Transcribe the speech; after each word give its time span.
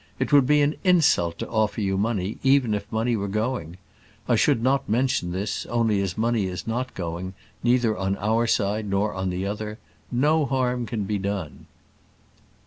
It 0.17 0.33
would 0.33 0.47
be 0.47 0.61
an 0.61 0.77
insult 0.83 1.37
to 1.37 1.47
offer 1.49 1.79
you 1.79 1.95
money, 1.95 2.39
even 2.41 2.73
if 2.73 2.91
money 2.91 3.15
were 3.15 3.27
going. 3.27 3.77
I 4.27 4.35
should 4.35 4.63
not 4.63 4.89
mention 4.89 5.31
this, 5.31 5.67
only 5.67 6.01
as 6.01 6.17
money 6.17 6.47
is 6.47 6.65
not 6.65 6.95
going, 6.95 7.35
neither 7.63 7.95
on 7.95 8.17
our 8.17 8.47
side 8.47 8.89
nor 8.89 9.13
on 9.13 9.29
the 9.29 9.45
other, 9.45 9.77
no 10.11 10.45
harm 10.47 10.87
can 10.87 11.03
be 11.03 11.19
done." 11.19 11.67